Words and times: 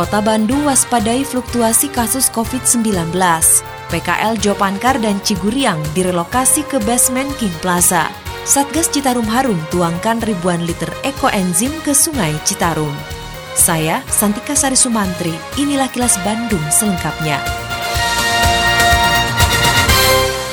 Kota 0.00 0.24
Bandung 0.24 0.64
waspadai 0.64 1.28
fluktuasi 1.28 1.92
kasus 1.92 2.32
COVID-19. 2.32 3.12
PKL 3.92 4.40
Jopankar 4.40 4.96
dan 4.96 5.20
Ciguriang 5.20 5.76
direlokasi 5.92 6.64
ke 6.64 6.80
basement 6.88 7.28
King 7.36 7.52
Plaza. 7.60 8.08
Satgas 8.48 8.88
Citarum 8.88 9.28
Harum 9.28 9.60
tuangkan 9.68 10.24
ribuan 10.24 10.64
liter 10.64 10.88
ekoenzim 11.04 11.68
ke 11.84 11.92
Sungai 11.92 12.32
Citarum. 12.48 12.96
Saya, 13.52 14.00
Santika 14.08 14.56
Sari 14.56 14.72
Sumantri, 14.72 15.36
inilah 15.60 15.92
kilas 15.92 16.16
Bandung 16.24 16.64
selengkapnya. 16.72 17.59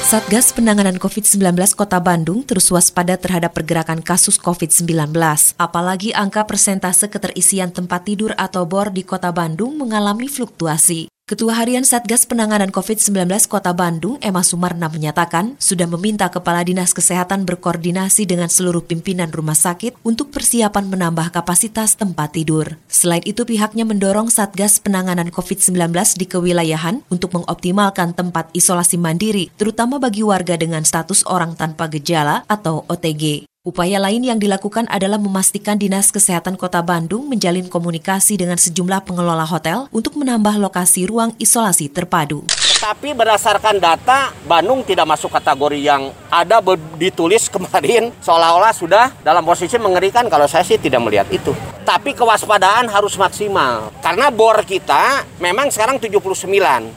Satgas 0.07 0.55
Penanganan 0.55 1.03
COVID-19 1.03 1.75
Kota 1.75 1.99
Bandung 1.99 2.39
terus 2.47 2.71
waspada 2.71 3.19
terhadap 3.19 3.51
pergerakan 3.51 3.99
kasus 3.99 4.39
COVID-19. 4.39 5.11
Apalagi 5.59 6.15
angka 6.15 6.47
persentase 6.47 7.11
keterisian 7.11 7.75
tempat 7.75 8.07
tidur 8.07 8.31
atau 8.39 8.63
BOR 8.63 8.95
di 8.95 9.03
Kota 9.03 9.35
Bandung 9.35 9.75
mengalami 9.75 10.31
fluktuasi. 10.31 11.11
Ketua 11.27 11.59
Harian 11.59 11.83
Satgas 11.83 12.23
Penanganan 12.23 12.71
COVID-19 12.71 13.27
Kota 13.51 13.75
Bandung, 13.75 14.15
Emma 14.23 14.47
Sumarna 14.47 14.87
menyatakan, 14.87 15.59
sudah 15.59 15.83
meminta 15.83 16.31
Kepala 16.31 16.63
Dinas 16.63 16.95
Kesehatan 16.95 17.43
berkoordinasi 17.43 18.23
dengan 18.23 18.47
seluruh 18.47 18.79
pimpinan 18.87 19.27
rumah 19.35 19.59
sakit 19.59 19.99
untuk 20.07 20.31
persiapan 20.31 20.87
menambah 20.87 21.35
kapasitas 21.35 21.99
tempat 21.99 22.31
tidur. 22.31 22.79
Selain 22.87 23.19
itu, 23.27 23.43
pihaknya 23.43 23.83
mendorong 23.83 24.31
Satgas 24.31 24.79
Penanganan 24.79 25.27
COVID-19 25.27 25.91
di 26.15 26.31
kewilayahan 26.31 27.03
untuk 27.11 27.35
mengoptimalkan 27.35 28.15
tempat 28.15 28.47
isolasi 28.55 28.95
mandiri, 28.95 29.51
terutama 29.59 29.99
bagi 29.99 30.23
warga 30.23 30.55
dengan 30.55 30.87
status 30.87 31.27
orang 31.27 31.59
tanpa 31.59 31.91
gejala 31.91 32.47
atau 32.47 32.87
OTG. 32.87 33.43
Upaya 33.67 33.99
lain 33.99 34.23
yang 34.23 34.39
dilakukan 34.39 34.87
adalah 34.87 35.19
memastikan 35.19 35.75
Dinas 35.75 36.07
Kesehatan 36.15 36.55
Kota 36.55 36.79
Bandung 36.79 37.27
menjalin 37.27 37.67
komunikasi 37.67 38.39
dengan 38.39 38.55
sejumlah 38.55 39.03
pengelola 39.03 39.43
hotel 39.43 39.91
untuk 39.91 40.15
menambah 40.15 40.55
lokasi 40.55 41.03
ruang 41.03 41.35
isolasi 41.35 41.91
terpadu. 41.91 42.47
Tapi 42.79 43.11
berdasarkan 43.11 43.75
data, 43.75 44.31
Bandung 44.47 44.87
tidak 44.87 45.11
masuk 45.11 45.35
kategori 45.35 45.83
yang 45.83 46.15
ada 46.31 46.63
ditulis 46.95 47.49
kemarin 47.59 48.15
seolah-olah 48.23 48.71
sudah 48.71 49.11
dalam 49.19 49.43
posisi 49.43 49.75
mengerikan 49.75 50.31
kalau 50.31 50.47
saya 50.47 50.63
sih 50.63 50.79
tidak 50.79 51.03
melihat 51.03 51.27
itu. 51.27 51.51
Tapi 51.87 52.11
kewaspadaan 52.11 52.91
harus 52.91 53.15
maksimal. 53.15 53.95
Karena 54.03 54.27
bor 54.27 54.59
kita 54.67 55.23
memang 55.39 55.71
sekarang 55.71 56.03
79. 56.03 56.35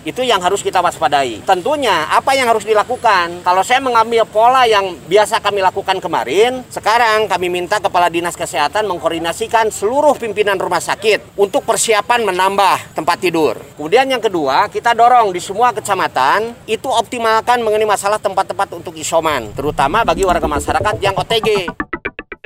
Itu 0.02 0.27
yang 0.27 0.42
harus 0.42 0.66
kita 0.66 0.83
waspadai. 0.83 1.46
Tentunya 1.46 2.10
apa 2.10 2.34
yang 2.34 2.50
harus 2.50 2.66
dilakukan? 2.66 3.46
Kalau 3.46 3.62
saya 3.62 3.78
mengambil 3.78 4.27
pola 4.27 4.66
yang 4.66 4.98
biasa 5.06 5.38
kami 5.38 5.62
lakukan 5.62 6.02
kemarin, 6.02 6.66
sekarang 6.74 7.30
kami 7.30 7.46
minta 7.46 7.78
Kepala 7.78 8.11
Dinas 8.11 8.34
Kesehatan 8.34 8.91
mengkoordinasikan 8.91 9.70
seluruh 9.70 10.18
pimpinan 10.18 10.58
rumah 10.58 10.83
sakit 10.83 11.38
untuk 11.38 11.62
persiapan 11.62 12.27
menambah 12.27 12.91
tempat 12.98 13.22
tidur. 13.22 13.62
Kemudian 13.78 14.11
yang 14.11 14.18
kedua, 14.18 14.66
kita 14.74 14.91
dorong 14.91 15.30
di 15.30 15.38
semua 15.38 15.70
kecamatan 15.70 16.66
itu 16.66 16.91
optimalkan 16.91 17.62
mengenai 17.62 17.86
masalah 17.86 18.18
tempat-tempat 18.18 18.74
untuk 18.74 18.98
isoman, 18.98 19.55
terutama 19.55 20.02
bagi 20.02 20.27
warga 20.27 20.50
masyarakat 20.50 20.98
yang 20.98 21.14
OTG. 21.14 21.89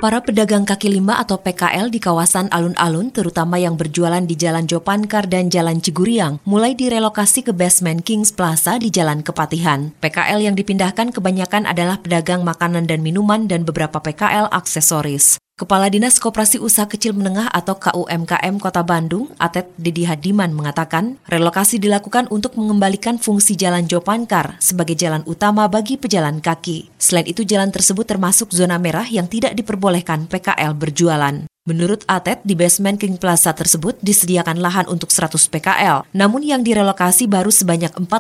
Para 0.05 0.21
pedagang 0.21 0.69
kaki 0.69 1.01
lima 1.01 1.17
atau 1.17 1.41
PKL 1.41 1.89
di 1.89 1.97
kawasan 1.97 2.53
alun-alun, 2.53 3.09
terutama 3.09 3.57
yang 3.57 3.73
berjualan 3.73 4.21
di 4.21 4.37
Jalan 4.37 4.69
Jopankar 4.69 5.25
dan 5.33 5.49
Jalan 5.49 5.81
Ciguriang, 5.81 6.45
mulai 6.45 6.77
direlokasi 6.77 7.41
ke 7.41 7.57
basement 7.57 8.05
Kings 8.05 8.29
Plaza 8.29 8.77
di 8.77 8.93
Jalan 8.93 9.25
Kepatihan. 9.25 9.97
PKL 10.05 10.45
yang 10.45 10.61
dipindahkan 10.61 11.09
kebanyakan 11.09 11.65
adalah 11.65 11.97
pedagang 12.05 12.45
makanan 12.45 12.85
dan 12.85 13.01
minuman 13.01 13.49
dan 13.49 13.65
beberapa 13.65 13.97
PKL 13.97 14.53
aksesoris. 14.53 15.41
Kepala 15.55 15.87
Dinas 15.87 16.19
Koperasi 16.19 16.59
Usaha 16.59 16.91
Kecil 16.91 17.15
Menengah 17.15 17.47
atau 17.47 17.79
KUMKM 17.79 18.59
Kota 18.59 18.83
Bandung, 18.83 19.31
Atet 19.39 19.71
Didi 19.79 20.03
Hadiman 20.03 20.51
mengatakan, 20.51 21.15
relokasi 21.31 21.79
dilakukan 21.79 22.27
untuk 22.35 22.59
mengembalikan 22.59 23.23
fungsi 23.23 23.55
Jalan 23.55 23.87
Jopankar 23.87 24.59
sebagai 24.59 24.99
jalan 24.99 25.23
utama 25.31 25.71
bagi 25.71 25.95
pejalan 25.95 26.43
kaki. 26.43 26.91
Selain 26.99 27.31
itu, 27.31 27.47
jalan 27.47 27.71
tersebut 27.71 28.03
termasuk 28.03 28.51
zona 28.51 28.83
merah 28.83 29.07
yang 29.07 29.31
tidak 29.31 29.55
diperbolehkan 29.55 30.27
PKL 30.27 30.75
berjualan. 30.75 31.47
Menurut 31.71 32.03
Atet, 32.11 32.43
di 32.43 32.59
basement 32.59 32.99
King 32.99 33.15
Plaza 33.15 33.55
tersebut 33.55 33.95
disediakan 34.03 34.59
lahan 34.59 34.91
untuk 34.91 35.15
100 35.15 35.39
PKL, 35.39 36.03
namun 36.19 36.43
yang 36.43 36.67
direlokasi 36.67 37.31
baru 37.31 37.55
sebanyak 37.55 37.95
45 37.95 38.11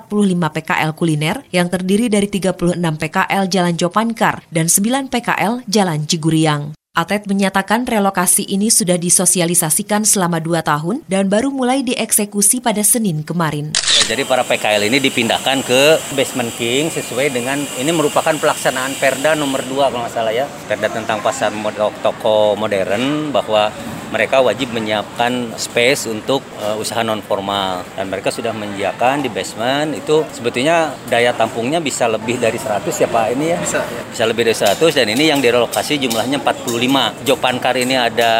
PKL 0.54 0.94
kuliner 0.94 1.42
yang 1.50 1.66
terdiri 1.66 2.06
dari 2.06 2.30
36 2.30 2.78
PKL 2.78 3.50
Jalan 3.50 3.74
Jopankar 3.74 4.46
dan 4.54 4.70
9 4.70 5.10
PKL 5.10 5.66
Jalan 5.66 6.06
Ciguriang. 6.06 6.78
Atet 6.94 7.26
menyatakan 7.26 7.82
relokasi 7.90 8.46
ini 8.46 8.70
sudah 8.70 8.94
disosialisasikan 8.94 10.06
selama 10.06 10.38
dua 10.38 10.62
tahun 10.62 11.02
dan 11.10 11.26
baru 11.26 11.50
mulai 11.50 11.82
dieksekusi 11.82 12.62
pada 12.62 12.86
Senin 12.86 13.26
kemarin. 13.26 13.74
Jadi 14.06 14.22
para 14.22 14.46
PKL 14.46 14.86
ini 14.86 15.02
dipindahkan 15.02 15.66
ke 15.66 15.98
Basement 16.14 16.54
King 16.54 16.94
sesuai 16.94 17.34
dengan 17.34 17.58
ini 17.82 17.90
merupakan 17.90 18.38
pelaksanaan 18.38 18.94
Perda 19.02 19.34
nomor 19.34 19.66
2 19.66 19.90
kalau 19.90 20.06
nggak 20.06 20.14
salah 20.14 20.30
ya. 20.30 20.46
Perda 20.70 20.86
tentang 20.86 21.18
pasar 21.18 21.50
toko 21.98 22.54
modern 22.54 23.34
bahwa 23.34 23.74
mereka 24.14 24.38
wajib 24.38 24.70
menyiapkan 24.70 25.58
space 25.58 26.06
untuk 26.06 26.46
uh, 26.62 26.78
usaha 26.78 27.02
non 27.02 27.18
formal 27.18 27.82
dan 27.98 28.06
mereka 28.06 28.30
sudah 28.30 28.54
menyediakan 28.54 29.26
di 29.26 29.28
basement 29.34 29.98
itu 29.98 30.22
sebetulnya 30.30 30.94
daya 31.10 31.34
tampungnya 31.34 31.82
bisa 31.82 32.06
lebih 32.06 32.38
dari 32.38 32.54
100 32.54 32.86
ya 32.86 33.08
Pak 33.10 33.26
ini 33.34 33.46
ya? 33.50 33.58
Bisa 33.58 33.82
ya. 33.82 34.02
bisa 34.06 34.22
lebih 34.30 34.46
dari 34.46 34.54
100 34.54 34.78
dan 34.94 35.06
ini 35.10 35.24
yang 35.34 35.42
direlokasi 35.42 35.98
jumlahnya 35.98 36.38
45 36.38 37.26
Jopankar 37.26 37.74
ini 37.74 37.98
ada 37.98 38.32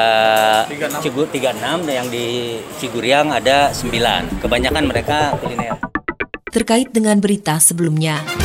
36, 0.70 1.02
Cigur, 1.02 1.26
36 1.34 1.90
yang 1.90 2.06
di 2.06 2.26
Ciguriang 2.78 3.34
ada 3.34 3.74
9 3.74 4.38
kebanyakan 4.38 4.84
mereka 4.86 5.34
kuliner. 5.42 5.82
Terkait 6.54 6.94
dengan 6.94 7.18
berita 7.18 7.58
sebelumnya 7.58 8.43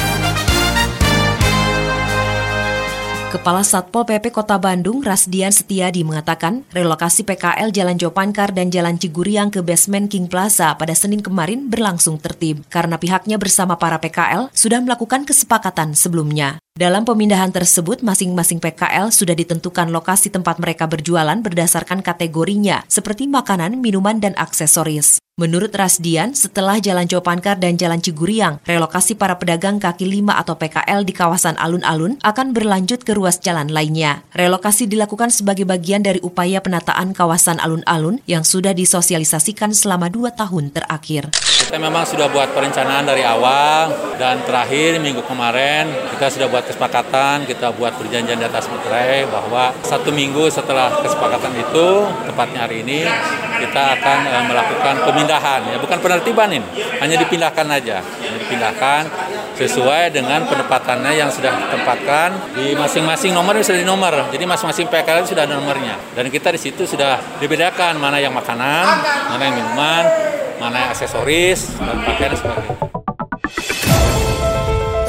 Kepala 3.29 3.62
Satpol 3.62 4.09
PP 4.09 4.34
Kota 4.34 4.57
Bandung, 4.57 5.06
Rasdian 5.06 5.53
Setiadi 5.53 6.01
mengatakan, 6.01 6.66
relokasi 6.73 7.22
PKL 7.22 7.69
Jalan 7.69 8.01
Jopankar 8.01 8.57
dan 8.57 8.73
Jalan 8.73 8.97
Ciguriang 8.97 9.53
ke 9.53 9.62
basement 9.62 10.09
King 10.09 10.25
Plaza 10.25 10.73
pada 10.73 10.97
Senin 10.97 11.22
kemarin 11.22 11.69
berlangsung 11.69 12.17
tertib 12.17 12.66
karena 12.73 12.97
pihaknya 12.97 13.38
bersama 13.38 13.78
para 13.78 14.01
PKL 14.01 14.50
sudah 14.50 14.81
melakukan 14.81 15.29
kesepakatan 15.29 15.94
sebelumnya. 15.94 16.57
Dalam 16.73 17.06
pemindahan 17.06 17.53
tersebut, 17.53 18.01
masing-masing 18.01 18.57
PKL 18.57 19.13
sudah 19.13 19.38
ditentukan 19.38 19.94
lokasi 19.94 20.34
tempat 20.34 20.57
mereka 20.57 20.90
berjualan 20.90 21.38
berdasarkan 21.38 22.01
kategorinya, 22.01 22.81
seperti 22.90 23.29
makanan, 23.29 23.78
minuman, 23.78 24.17
dan 24.17 24.34
aksesoris. 24.41 25.22
Menurut 25.39 25.72
Rasdian, 25.72 26.35
setelah 26.35 26.83
Jalan 26.83 27.07
Jopankar 27.07 27.55
dan 27.63 27.79
Jalan 27.79 28.03
Ciguriang, 28.03 28.59
relokasi 28.67 29.16
para 29.16 29.39
pedagang 29.39 29.79
kaki 29.79 30.03
lima 30.03 30.35
atau 30.35 30.59
PKL 30.59 31.07
di 31.07 31.16
kawasan 31.16 31.55
alun-alun 31.55 32.19
akan 32.19 32.51
berlanjut 32.51 33.07
ke 33.07 33.16
ruas 33.16 33.39
jalan 33.39 33.72
lainnya. 33.72 34.28
Relokasi 34.35 34.91
dilakukan 34.91 35.31
sebagai 35.31 35.63
bagian 35.63 36.03
dari 36.03 36.19
upaya 36.19 36.59
penataan 36.59 37.16
kawasan 37.16 37.55
alun-alun 37.63 38.19
yang 38.28 38.43
sudah 38.43 38.75
disosialisasikan 38.75 39.72
selama 39.72 40.11
dua 40.11 40.35
tahun 40.35 40.75
terakhir. 40.75 41.31
Kita 41.31 41.79
memang 41.79 42.03
sudah 42.03 42.28
buat 42.28 42.52
perencanaan 42.52 43.08
dari 43.08 43.23
awal 43.23 43.96
dan 44.19 44.43
terakhir 44.43 44.99
minggu 44.99 45.23
kemarin 45.23 45.87
kita 46.19 46.35
sudah 46.35 46.52
buat 46.52 46.67
kesepakatan, 46.67 47.47
kita 47.47 47.72
buat 47.79 47.96
perjanjian 47.96 48.43
di 48.43 48.43
atas 48.43 48.67
materai 48.67 49.23
bahwa 49.31 49.72
satu 49.87 50.11
minggu 50.11 50.52
setelah 50.52 50.99
kesepakatan 50.99 51.55
itu, 51.64 51.87
tepatnya 52.28 52.67
hari 52.67 52.84
ini, 52.84 53.08
kita 53.59 54.00
akan 54.00 54.17
uh, 54.32 54.44
melakukan 54.47 54.96
pemindahan, 55.03 55.61
ya. 55.67 55.78
Bukan 55.78 56.00
penertiban 56.00 56.50
ini, 56.50 56.64
hanya 57.03 57.16
dipindahkan 57.20 57.67
aja, 57.67 58.00
hanya 58.00 58.38
dipindahkan 58.40 59.02
sesuai 59.59 60.16
dengan 60.16 60.47
penempatannya 60.47 61.20
yang 61.20 61.28
sudah 61.28 61.52
ditempatkan 61.52 62.56
di 62.56 62.72
masing-masing 62.79 63.35
nomor 63.35 63.59
sudah 63.59 63.79
di 63.84 63.88
nomor, 63.88 64.32
jadi 64.32 64.47
masing-masing 64.47 64.88
PKL 64.88 65.28
sudah 65.28 65.44
ada 65.44 65.59
nomornya, 65.59 66.00
dan 66.16 66.32
kita 66.32 66.56
di 66.56 66.59
situ 66.59 66.88
sudah 66.88 67.20
dibedakan 67.44 68.00
mana 68.00 68.23
yang 68.23 68.32
makanan, 68.32 68.88
mana 69.35 69.41
yang 69.44 69.56
minuman, 69.59 70.03
mana 70.64 70.96
aksesoris 70.96 71.76
dan 71.76 72.00
pakaian 72.08 72.34
sebagainya. 72.40 72.98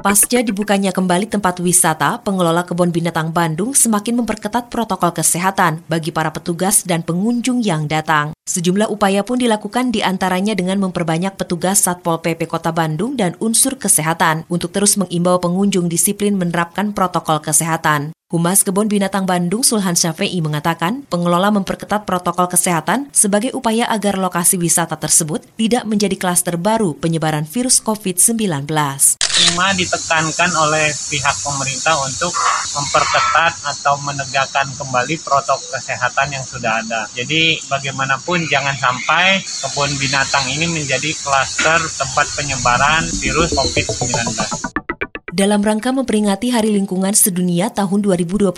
Pasca 0.00 0.40
dibukanya 0.40 0.96
kembali 0.96 1.28
tempat 1.28 1.60
wisata, 1.60 2.16
pengelola 2.24 2.64
kebun 2.64 2.88
binatang 2.88 3.36
Bandung 3.36 3.76
semakin 3.76 4.24
memperketat 4.24 4.72
protokol 4.72 5.12
kesehatan 5.12 5.84
bagi 5.92 6.08
para 6.08 6.32
petugas 6.32 6.88
dan 6.88 7.04
pengunjung 7.04 7.60
yang 7.60 7.84
datang. 7.84 8.32
Sejumlah 8.50 8.90
upaya 8.90 9.22
pun 9.22 9.38
dilakukan 9.38 9.94
di 9.94 10.02
antaranya 10.02 10.58
dengan 10.58 10.82
memperbanyak 10.82 11.38
petugas 11.38 11.86
Satpol 11.86 12.18
PP 12.18 12.50
Kota 12.50 12.74
Bandung 12.74 13.14
dan 13.14 13.38
unsur 13.38 13.78
kesehatan 13.78 14.42
untuk 14.50 14.74
terus 14.74 14.98
mengimbau 14.98 15.38
pengunjung 15.38 15.86
disiplin 15.86 16.34
menerapkan 16.34 16.90
protokol 16.90 17.38
kesehatan. 17.38 18.10
Humas 18.30 18.62
Kebun 18.62 18.86
Binatang 18.86 19.26
Bandung 19.26 19.66
Sulhan 19.66 19.98
Syafi'i 19.98 20.38
mengatakan 20.38 21.02
pengelola 21.06 21.50
memperketat 21.50 22.06
protokol 22.06 22.46
kesehatan 22.46 23.10
sebagai 23.10 23.50
upaya 23.58 23.90
agar 23.90 24.18
lokasi 24.18 24.54
wisata 24.54 24.94
tersebut 24.94 25.42
tidak 25.58 25.82
menjadi 25.82 26.14
klaster 26.14 26.54
baru 26.54 26.94
penyebaran 26.94 27.42
virus 27.42 27.82
COVID-19. 27.82 28.70
Cuma 29.50 29.74
ditekankan 29.74 30.50
oleh 30.62 30.94
pihak 31.10 31.36
pemerintah 31.42 31.98
untuk 32.06 32.30
memperketat 32.70 33.66
atau 33.66 33.98
menegakkan 33.98 34.68
kembali 34.78 35.18
protokol 35.26 35.66
kesehatan 35.74 36.30
yang 36.30 36.44
sudah 36.46 36.86
ada. 36.86 37.10
Jadi 37.10 37.58
bagaimanapun 37.66 38.39
jangan 38.48 38.76
sampai 38.78 39.42
kebun 39.42 39.90
binatang 40.00 40.46
ini 40.48 40.70
menjadi 40.70 41.10
klaster 41.20 41.82
tempat 41.82 42.26
penyebaran 42.38 43.04
virus 43.20 43.52
COVID-19. 43.52 44.70
Dalam 45.30 45.62
rangka 45.62 45.94
memperingati 45.94 46.50
Hari 46.50 46.74
Lingkungan 46.74 47.14
Sedunia 47.14 47.70
tahun 47.70 48.02
2021, 48.02 48.50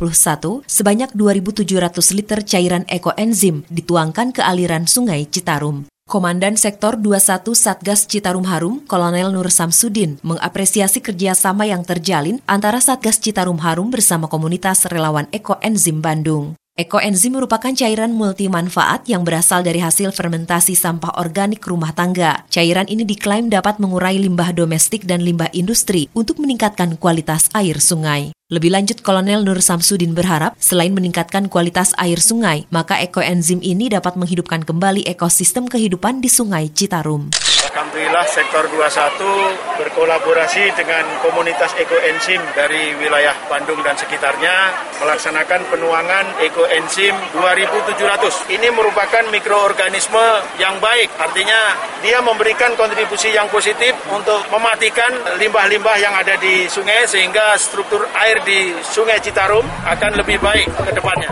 sebanyak 0.64 1.10
2.700 1.14 2.16
liter 2.16 2.40
cairan 2.42 2.84
ekoenzim 2.88 3.62
dituangkan 3.68 4.32
ke 4.32 4.40
aliran 4.40 4.88
Sungai 4.88 5.28
Citarum. 5.28 5.84
Komandan 6.08 6.58
Sektor 6.58 6.98
21 6.98 7.54
Satgas 7.54 8.10
Citarum 8.10 8.44
Harum, 8.44 8.82
Kolonel 8.84 9.30
Nur 9.30 9.48
Samsudin, 9.52 10.18
mengapresiasi 10.26 10.98
kerjasama 10.98 11.64
yang 11.64 11.86
terjalin 11.86 12.42
antara 12.50 12.82
Satgas 12.82 13.22
Citarum 13.22 13.62
Harum 13.62 13.88
bersama 13.92 14.26
komunitas 14.26 14.84
relawan 14.90 15.30
ekoenzim 15.30 16.02
Bandung. 16.02 16.58
Ekoenzim 16.72 17.36
merupakan 17.36 17.68
cairan 17.68 18.16
multimanfaat 18.16 19.04
yang 19.04 19.28
berasal 19.28 19.60
dari 19.60 19.84
hasil 19.84 20.08
fermentasi 20.08 20.72
sampah 20.72 21.20
organik 21.20 21.60
rumah 21.68 21.92
tangga. 21.92 22.48
Cairan 22.48 22.88
ini 22.88 23.04
diklaim 23.04 23.52
dapat 23.52 23.76
mengurai 23.76 24.16
limbah 24.16 24.56
domestik 24.56 25.04
dan 25.04 25.20
limbah 25.20 25.52
industri 25.52 26.08
untuk 26.16 26.40
meningkatkan 26.40 26.96
kualitas 26.96 27.52
air 27.52 27.76
sungai. 27.76 28.32
Lebih 28.52 28.68
lanjut, 28.68 29.00
Kolonel 29.00 29.48
Nur 29.48 29.64
Samsudin 29.64 30.12
berharap 30.12 30.52
selain 30.60 30.92
meningkatkan 30.92 31.48
kualitas 31.48 31.96
air 31.96 32.20
sungai, 32.20 32.68
maka 32.68 33.00
ekoenzim 33.00 33.64
ini 33.64 33.88
dapat 33.88 34.12
menghidupkan 34.20 34.60
kembali 34.68 35.08
ekosistem 35.08 35.64
kehidupan 35.64 36.20
di 36.20 36.28
Sungai 36.28 36.68
Citarum. 36.68 37.32
Alhamdulillah 37.72 38.28
sektor 38.28 38.68
21 38.68 39.80
berkolaborasi 39.80 40.76
dengan 40.76 41.00
komunitas 41.24 41.72
ekoenzim 41.80 42.36
dari 42.52 42.92
wilayah 43.00 43.32
Bandung 43.48 43.80
dan 43.80 43.96
sekitarnya 43.96 44.68
melaksanakan 45.00 45.72
penuangan 45.72 46.36
ekoenzim 46.44 47.16
2700. 47.32 48.52
Ini 48.52 48.68
merupakan 48.76 49.24
mikroorganisme 49.32 50.44
yang 50.60 50.76
baik, 50.84 51.16
artinya 51.16 51.72
dia 52.04 52.20
memberikan 52.20 52.76
kontribusi 52.76 53.32
yang 53.32 53.48
positif 53.48 53.96
untuk 54.12 54.44
mematikan 54.52 55.40
limbah-limbah 55.40 55.96
yang 55.96 56.12
ada 56.12 56.36
di 56.36 56.68
sungai 56.68 57.08
sehingga 57.08 57.56
struktur 57.56 58.04
air 58.20 58.41
di 58.42 58.74
Sungai 58.82 59.22
Citarum 59.22 59.62
akan 59.86 60.10
lebih 60.18 60.42
baik 60.42 60.66
ke 60.66 60.92
depannya. 60.94 61.30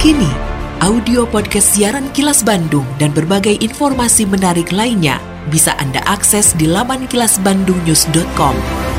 Kini 0.00 0.30
audio 0.82 1.28
podcast 1.28 1.76
siaran 1.76 2.10
Kilas 2.10 2.42
Bandung 2.42 2.86
dan 2.98 3.14
berbagai 3.14 3.60
informasi 3.62 4.26
menarik 4.26 4.74
lainnya 4.74 5.20
bisa 5.46 5.76
Anda 5.78 6.02
akses 6.08 6.56
di 6.58 6.66
laman 6.66 7.06
kilasbandungnews.com. 7.06 8.89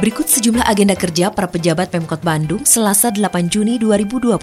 Berikut 0.00 0.32
sejumlah 0.32 0.64
agenda 0.64 0.96
kerja 0.96 1.28
para 1.28 1.44
pejabat 1.44 1.92
Pemkot 1.92 2.24
Bandung 2.24 2.64
Selasa 2.64 3.12
8 3.12 3.52
Juni 3.52 3.76
2021. 3.76 4.40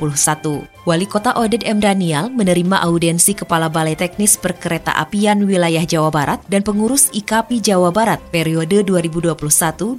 Wali 0.86 1.08
Kota 1.10 1.34
Oded 1.34 1.66
M. 1.66 1.82
Daniel 1.82 2.30
menerima 2.30 2.86
audiensi 2.86 3.34
Kepala 3.34 3.66
Balai 3.66 3.98
Teknis 3.98 4.38
Perkereta 4.38 4.94
Apian 4.94 5.42
Wilayah 5.50 5.82
Jawa 5.82 6.14
Barat 6.14 6.46
dan 6.46 6.62
pengurus 6.62 7.10
IKAPI 7.10 7.58
Jawa 7.58 7.90
Barat 7.90 8.22
periode 8.30 8.86
2021-2026. 8.86 9.98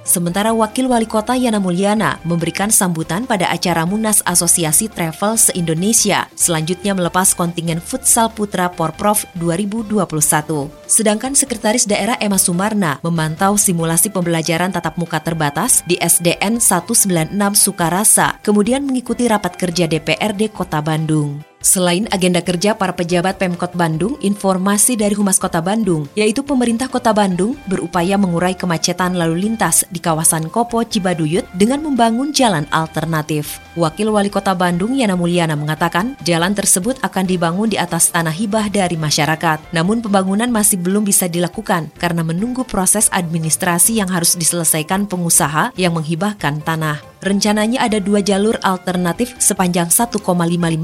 Sementara 0.00 0.56
Wakil 0.56 0.88
Wali 0.88 1.04
Kota 1.04 1.36
Yana 1.36 1.60
Mulyana 1.60 2.16
memberikan 2.24 2.72
sambutan 2.72 3.28
pada 3.28 3.52
acara 3.52 3.84
Munas 3.84 4.24
Asosiasi 4.24 4.88
Travel 4.88 5.36
se-Indonesia, 5.36 6.24
selanjutnya 6.32 6.96
melepas 6.96 7.36
kontingen 7.36 7.84
futsal 7.84 8.32
putra 8.32 8.72
Porprov 8.72 9.28
2021. 9.36 10.81
Sedangkan 10.92 11.32
Sekretaris 11.32 11.88
Daerah 11.88 12.20
Emma 12.20 12.36
Sumarna 12.36 13.00
memantau 13.00 13.56
simulasi 13.56 14.12
pembelajaran 14.12 14.76
tatap 14.76 15.00
muka 15.00 15.24
terbatas 15.24 15.80
di 15.88 15.96
SDN 15.96 16.60
196 16.60 17.32
Sukarasa, 17.56 18.36
kemudian 18.44 18.84
mengikuti 18.84 19.24
rapat 19.24 19.56
kerja 19.56 19.88
DPRD 19.88 20.52
Kota 20.52 20.84
Bandung. 20.84 21.51
Selain 21.62 22.10
agenda 22.10 22.42
kerja 22.42 22.74
para 22.74 22.90
pejabat 22.90 23.38
Pemkot 23.38 23.78
Bandung, 23.78 24.18
informasi 24.18 24.98
dari 24.98 25.14
Humas 25.14 25.38
Kota 25.38 25.62
Bandung, 25.62 26.10
yaitu 26.18 26.42
pemerintah 26.42 26.90
Kota 26.90 27.14
Bandung 27.14 27.54
berupaya 27.70 28.18
mengurai 28.18 28.58
kemacetan 28.58 29.14
lalu 29.14 29.46
lintas 29.46 29.86
di 29.94 30.02
kawasan 30.02 30.50
Kopo 30.50 30.82
Cibaduyut 30.82 31.46
dengan 31.54 31.86
membangun 31.86 32.34
jalan 32.34 32.66
alternatif. 32.74 33.62
Wakil 33.78 34.10
Wali 34.10 34.26
Kota 34.28 34.58
Bandung 34.58 34.98
Yana 34.98 35.14
Mulyana 35.14 35.54
mengatakan, 35.54 36.18
jalan 36.26 36.50
tersebut 36.50 36.98
akan 36.98 37.30
dibangun 37.30 37.70
di 37.70 37.78
atas 37.78 38.10
tanah 38.10 38.34
hibah 38.34 38.66
dari 38.66 38.98
masyarakat. 38.98 39.70
Namun 39.70 40.02
pembangunan 40.02 40.50
masih 40.50 40.82
belum 40.82 41.06
bisa 41.06 41.30
dilakukan 41.30 41.94
karena 41.94 42.26
menunggu 42.26 42.66
proses 42.66 43.06
administrasi 43.14 44.02
yang 44.02 44.10
harus 44.10 44.34
diselesaikan 44.34 45.06
pengusaha 45.06 45.70
yang 45.78 45.94
menghibahkan 45.94 46.58
tanah. 46.58 47.11
Rencananya 47.22 47.86
ada 47.86 48.02
dua 48.02 48.18
jalur 48.18 48.58
alternatif 48.66 49.38
sepanjang 49.38 49.94
1,55 49.94 50.26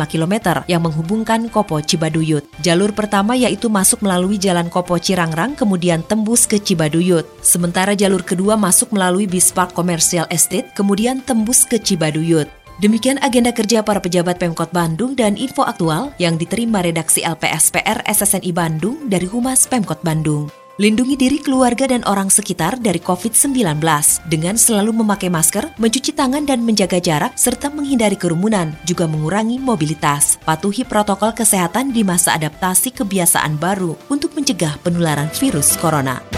km 0.07 0.35
yang 0.71 0.87
menghubungkan 0.87 1.51
Kopo 1.51 1.83
Cibaduyut. 1.83 2.47
Jalur 2.63 2.95
pertama 2.95 3.35
yaitu 3.35 3.67
masuk 3.67 4.07
melalui 4.07 4.39
Jalan 4.39 4.71
Kopo 4.71 4.95
Cirangrang 5.03 5.59
kemudian 5.59 5.99
tembus 6.07 6.47
ke 6.47 6.63
Cibaduyut. 6.63 7.27
Sementara 7.43 7.99
jalur 7.99 8.23
kedua 8.23 8.55
masuk 8.55 8.95
melalui 8.95 9.27
Bispark 9.27 9.75
Commercial 9.75 10.31
Estate 10.31 10.71
kemudian 10.79 11.27
tembus 11.27 11.67
ke 11.67 11.83
Cibaduyut. 11.83 12.47
Demikian 12.79 13.19
agenda 13.19 13.51
kerja 13.51 13.83
para 13.83 13.99
pejabat 13.99 14.39
Pemkot 14.39 14.71
Bandung 14.71 15.19
dan 15.19 15.35
info 15.35 15.67
aktual 15.67 16.15
yang 16.23 16.39
diterima 16.39 16.87
redaksi 16.87 17.27
LPSPR 17.27 18.07
SSNI 18.07 18.55
Bandung 18.55 19.11
dari 19.11 19.27
Humas 19.27 19.67
Pemkot 19.67 20.07
Bandung. 20.07 20.47
Lindungi 20.79 21.19
diri 21.19 21.43
keluarga 21.43 21.91
dan 21.91 22.07
orang 22.07 22.31
sekitar 22.31 22.79
dari 22.79 23.03
COVID-19 23.03 23.83
dengan 24.31 24.55
selalu 24.55 25.03
memakai 25.03 25.27
masker, 25.27 25.75
mencuci 25.75 26.15
tangan 26.15 26.47
dan 26.47 26.63
menjaga 26.63 27.03
jarak, 27.03 27.35
serta 27.35 27.67
menghindari 27.67 28.15
kerumunan, 28.15 28.71
juga 28.87 29.11
mengurangi 29.11 29.59
mobilitas. 29.59 30.39
Patuhi 30.47 30.87
protokol 30.87 31.35
kesehatan 31.35 31.91
di 31.91 32.07
masa 32.07 32.39
adaptasi 32.39 32.95
kebiasaan 32.95 33.59
baru 33.59 33.99
untuk 34.07 34.39
mencegah 34.39 34.79
penularan 34.79 35.27
virus 35.35 35.75
corona. 35.83 36.38